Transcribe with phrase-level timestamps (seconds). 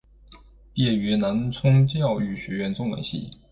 [0.73, 3.29] 毕业于南充教育学院中文系。